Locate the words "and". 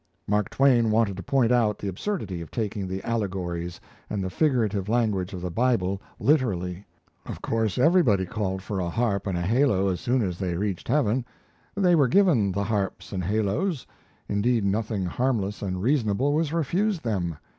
4.09-4.23, 9.27-9.37, 13.11-13.23, 15.61-15.83